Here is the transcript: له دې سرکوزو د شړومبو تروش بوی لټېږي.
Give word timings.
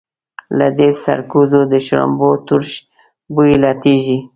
له 0.57 0.67
دې 0.77 0.89
سرکوزو 1.03 1.59
د 1.71 1.73
شړومبو 1.85 2.29
تروش 2.45 2.73
بوی 3.33 3.51
لټېږي. 3.63 4.17